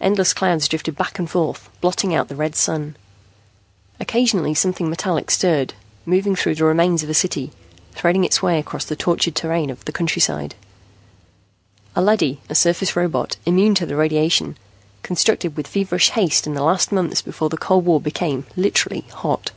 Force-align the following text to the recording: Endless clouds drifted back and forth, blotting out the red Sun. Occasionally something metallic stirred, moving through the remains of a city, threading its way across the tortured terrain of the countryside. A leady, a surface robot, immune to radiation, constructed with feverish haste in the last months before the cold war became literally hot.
Endless 0.00 0.34
clouds 0.34 0.66
drifted 0.66 0.96
back 0.96 1.20
and 1.20 1.30
forth, 1.30 1.70
blotting 1.80 2.12
out 2.12 2.26
the 2.26 2.34
red 2.34 2.56
Sun. 2.56 2.96
Occasionally 4.00 4.52
something 4.52 4.90
metallic 4.90 5.30
stirred, 5.30 5.72
moving 6.04 6.34
through 6.34 6.56
the 6.56 6.64
remains 6.64 7.04
of 7.04 7.08
a 7.08 7.14
city, 7.14 7.52
threading 7.92 8.24
its 8.24 8.42
way 8.42 8.58
across 8.58 8.84
the 8.84 8.96
tortured 8.96 9.36
terrain 9.36 9.70
of 9.70 9.84
the 9.84 9.92
countryside. 9.92 10.56
A 11.94 12.02
leady, 12.02 12.40
a 12.48 12.56
surface 12.56 12.96
robot, 12.96 13.36
immune 13.46 13.76
to 13.76 13.86
radiation, 13.94 14.58
constructed 15.04 15.56
with 15.56 15.68
feverish 15.68 16.10
haste 16.10 16.48
in 16.48 16.54
the 16.54 16.64
last 16.64 16.90
months 16.90 17.22
before 17.22 17.48
the 17.48 17.56
cold 17.56 17.84
war 17.84 18.00
became 18.00 18.46
literally 18.56 19.02
hot. 19.12 19.52